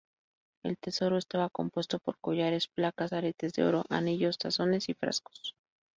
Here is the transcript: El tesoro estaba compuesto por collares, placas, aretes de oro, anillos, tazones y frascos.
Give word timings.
El 0.63 0.79
tesoro 0.79 1.19
estaba 1.19 1.51
compuesto 1.51 1.99
por 1.99 2.17
collares, 2.19 2.67
placas, 2.67 3.13
aretes 3.13 3.53
de 3.53 3.65
oro, 3.65 3.83
anillos, 3.89 4.39
tazones 4.39 4.89
y 4.89 4.95
frascos. 4.95 5.55